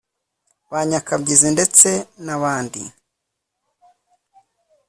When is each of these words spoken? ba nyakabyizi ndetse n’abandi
ba 0.71 0.79
nyakabyizi 0.89 1.49
ndetse 1.55 1.89
n’abandi 2.25 2.81